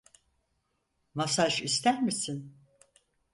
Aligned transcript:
Masaj 1.15 1.61
ister 1.67 2.01
misin? 2.01 2.41